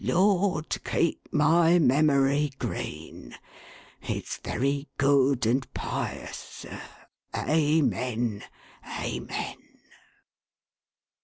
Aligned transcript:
'Lord, 0.03 0.83
keep 0.83 1.31
my 1.31 1.77
memory 1.77 2.49
green!' 2.57 3.35
It's 4.01 4.37
very 4.37 4.87
good 4.97 5.45
and 5.45 5.71
pious, 5.75 6.39
sir. 6.39 6.81
Amen! 7.37 8.41
Amen 8.99 9.57